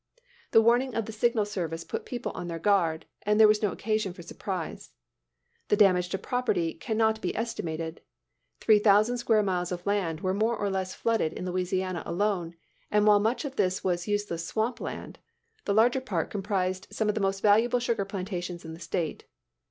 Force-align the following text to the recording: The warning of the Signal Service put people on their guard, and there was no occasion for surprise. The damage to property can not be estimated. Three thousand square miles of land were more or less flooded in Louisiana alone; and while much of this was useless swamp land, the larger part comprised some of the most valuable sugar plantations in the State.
The 0.49 0.63
warning 0.63 0.95
of 0.95 1.05
the 1.05 1.11
Signal 1.11 1.45
Service 1.45 1.83
put 1.83 2.07
people 2.07 2.31
on 2.33 2.47
their 2.47 2.57
guard, 2.57 3.05
and 3.21 3.39
there 3.39 3.47
was 3.47 3.61
no 3.61 3.71
occasion 3.71 4.13
for 4.13 4.23
surprise. 4.23 4.89
The 5.67 5.77
damage 5.77 6.09
to 6.09 6.17
property 6.17 6.73
can 6.73 6.97
not 6.97 7.21
be 7.21 7.35
estimated. 7.35 8.01
Three 8.61 8.79
thousand 8.79 9.19
square 9.19 9.43
miles 9.43 9.71
of 9.71 9.85
land 9.85 10.21
were 10.21 10.33
more 10.33 10.57
or 10.57 10.71
less 10.71 10.95
flooded 10.95 11.33
in 11.33 11.45
Louisiana 11.45 12.01
alone; 12.03 12.55
and 12.89 13.05
while 13.05 13.19
much 13.19 13.45
of 13.45 13.57
this 13.57 13.83
was 13.83 14.07
useless 14.07 14.43
swamp 14.43 14.79
land, 14.81 15.19
the 15.65 15.73
larger 15.75 16.01
part 16.01 16.31
comprised 16.31 16.87
some 16.89 17.07
of 17.07 17.13
the 17.13 17.21
most 17.21 17.41
valuable 17.41 17.79
sugar 17.79 18.03
plantations 18.03 18.65
in 18.65 18.73
the 18.73 18.79
State. 18.79 19.25